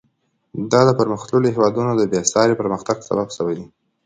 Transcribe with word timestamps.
دا 0.71 0.81
د 0.85 0.89
پرمختللو 0.99 1.51
هېوادونو 1.55 1.91
د 1.95 2.03
بېساري 2.11 2.53
پرمختګ 2.61 2.97
سبب 3.09 3.27
شوې 3.37 3.55
ده. 3.59 3.65